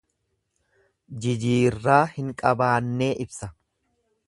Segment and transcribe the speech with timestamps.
[1.25, 3.53] Jijiirraa hin qabaannee ibsa.